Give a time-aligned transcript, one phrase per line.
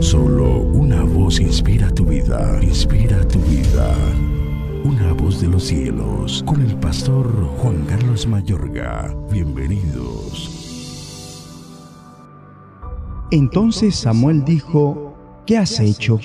[0.00, 3.94] Solo una voz inspira tu vida, inspira tu vida.
[4.84, 7.26] Una voz de los cielos, con el pastor
[7.58, 9.14] Juan Carlos Mayorga.
[9.32, 10.50] Bienvenidos.
[13.30, 15.16] Entonces Samuel dijo,
[15.46, 16.20] ¿qué has hecho?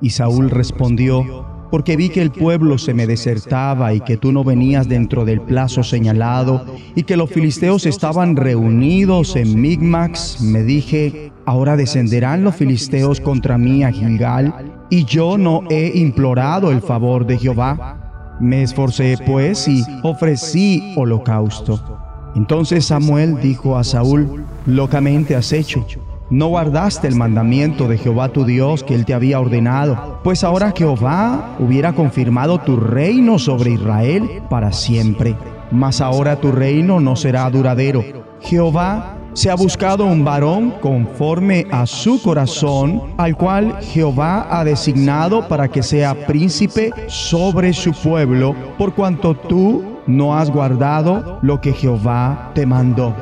[0.00, 4.44] Y Saúl respondió, porque vi que el pueblo se me desertaba y que tú no
[4.44, 6.64] venías dentro del plazo señalado
[6.94, 13.58] y que los filisteos estaban reunidos en Migmax, me dije, ahora descenderán los filisteos contra
[13.58, 18.36] mí a Gilgal y yo no he implorado el favor de Jehová.
[18.40, 22.32] Me esforcé pues y ofrecí holocausto.
[22.34, 25.86] Entonces Samuel dijo a Saúl, locamente has hecho
[26.30, 30.72] no guardaste el mandamiento de Jehová tu Dios que él te había ordenado, pues ahora
[30.74, 35.36] Jehová hubiera confirmado tu reino sobre Israel para siempre.
[35.70, 38.02] Mas ahora tu reino no será duradero.
[38.40, 45.48] Jehová se ha buscado un varón conforme a su corazón, al cual Jehová ha designado
[45.48, 51.72] para que sea príncipe sobre su pueblo, por cuanto tú no has guardado lo que
[51.72, 53.14] Jehová te mandó.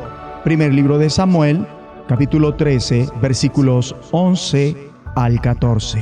[0.44, 1.66] Primer libro de Samuel,
[2.08, 4.77] capítulo 13, versículos 11
[5.16, 6.00] al 14.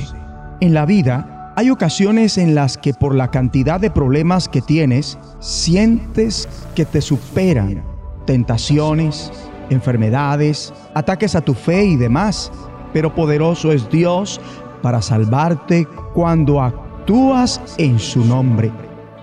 [0.61, 5.19] En la vida hay ocasiones en las que por la cantidad de problemas que tienes,
[5.38, 7.84] sientes que te superan
[8.25, 9.33] tentaciones,
[9.70, 12.52] enfermedades, ataques a tu fe y demás.
[12.92, 14.40] Pero poderoso es Dios
[14.82, 18.70] para salvarte cuando actúas en su nombre.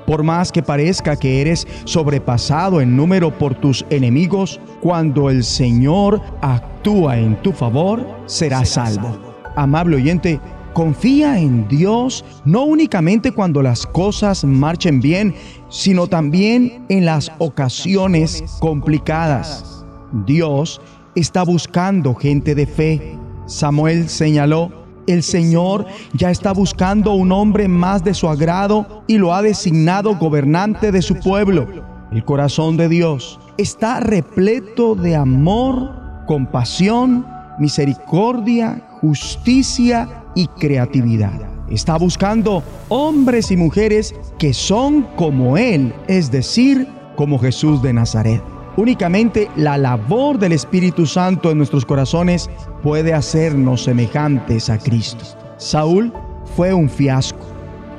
[0.05, 6.21] Por más que parezca que eres sobrepasado en número por tus enemigos, cuando el Señor
[6.41, 9.17] actúa en tu favor, serás salvo.
[9.57, 10.39] Amable oyente,
[10.71, 15.35] confía en Dios no únicamente cuando las cosas marchen bien,
[15.69, 19.76] sino también en las ocasiones complicadas.
[20.25, 20.81] Dios
[21.15, 23.17] está buscando gente de fe.
[23.45, 24.71] Samuel señaló,
[25.07, 30.15] el Señor ya está buscando un hombre más de su agrado y lo ha designado
[30.17, 31.67] gobernante de su pueblo.
[32.11, 35.91] El corazón de Dios está repleto de amor,
[36.27, 37.25] compasión,
[37.57, 41.39] misericordia, justicia y creatividad.
[41.69, 48.41] Está buscando hombres y mujeres que son como Él, es decir, como Jesús de Nazaret.
[48.77, 52.47] Únicamente la labor del Espíritu Santo en nuestros corazones
[52.83, 55.25] puede hacernos semejantes a Cristo.
[55.57, 56.13] Saúl
[56.55, 57.43] fue un fiasco.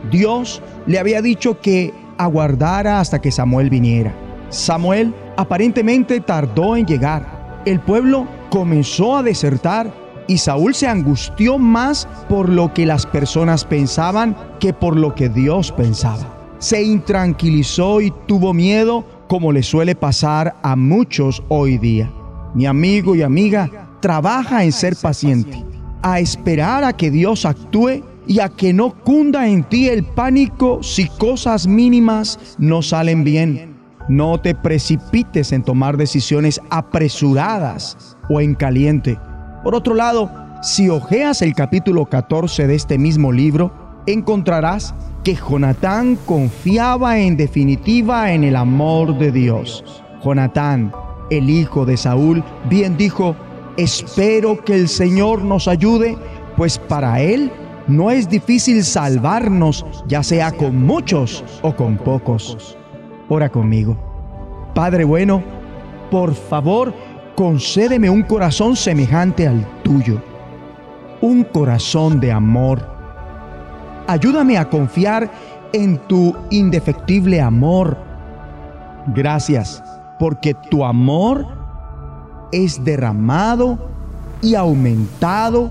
[0.08, 4.14] Dios le había dicho que aguardara hasta que Samuel viniera.
[4.50, 7.60] Samuel aparentemente tardó en llegar.
[7.66, 9.92] El pueblo comenzó a desertar
[10.28, 15.28] y Saúl se angustió más por lo que las personas pensaban que por lo que
[15.28, 16.36] Dios pensaba.
[16.60, 22.10] Se intranquilizó y tuvo miedo como le suele pasar a muchos hoy día.
[22.54, 25.64] Mi amigo y amiga, trabaja en ser paciente,
[26.02, 30.82] a esperar a que Dios actúe y a que no cunda en ti el pánico
[30.82, 33.76] si cosas mínimas no salen bien.
[34.08, 39.18] No te precipites en tomar decisiones apresuradas o en caliente.
[39.62, 40.30] Por otro lado,
[40.62, 43.72] si ojeas el capítulo 14 de este mismo libro,
[44.12, 49.84] encontrarás que Jonatán confiaba en definitiva en el amor de Dios.
[50.24, 50.92] Jonatán,
[51.30, 53.36] el hijo de Saúl, bien dijo,
[53.76, 56.16] espero que el Señor nos ayude,
[56.56, 57.52] pues para Él
[57.86, 62.76] no es difícil salvarnos, ya sea con muchos o con pocos.
[63.28, 63.96] Ora conmigo.
[64.74, 65.42] Padre bueno,
[66.10, 66.94] por favor,
[67.36, 70.22] concédeme un corazón semejante al tuyo,
[71.20, 72.97] un corazón de amor
[74.08, 75.30] Ayúdame a confiar
[75.74, 77.94] en tu indefectible amor.
[79.14, 79.82] Gracias,
[80.18, 81.46] porque tu amor
[82.50, 83.78] es derramado
[84.40, 85.70] y aumentado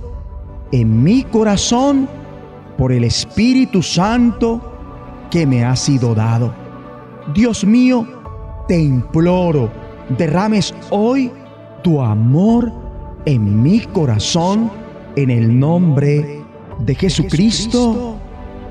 [0.72, 2.08] en mi corazón
[2.78, 4.62] por el Espíritu Santo
[5.32, 6.54] que me ha sido dado.
[7.34, 8.06] Dios mío,
[8.68, 9.72] te imploro,
[10.16, 11.32] derrames hoy
[11.84, 12.72] tu amor
[13.26, 14.70] en mi corazón
[15.16, 16.44] en el nombre
[16.80, 18.17] de Jesucristo.